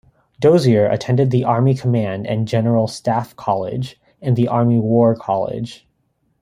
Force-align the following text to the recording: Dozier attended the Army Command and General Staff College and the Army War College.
Dozier 0.39 0.89
attended 0.89 1.29
the 1.29 1.43
Army 1.43 1.75
Command 1.75 2.25
and 2.25 2.47
General 2.47 2.87
Staff 2.87 3.35
College 3.35 4.01
and 4.19 4.35
the 4.35 4.47
Army 4.47 4.79
War 4.79 5.15
College. 5.15 5.85